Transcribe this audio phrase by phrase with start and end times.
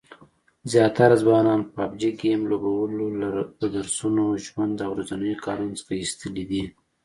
[0.71, 3.29] زیاتره ځوانان پابجي ګیم لوبولو له
[3.75, 6.63] درسونو، ژوند او ورځنیو کارونو څخه ایستلي دي